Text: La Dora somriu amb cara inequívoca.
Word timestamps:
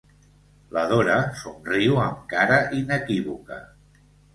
La 0.77 0.83
Dora 0.93 1.19
somriu 1.43 2.03
amb 2.07 2.27
cara 2.35 2.61
inequívoca. 2.83 3.65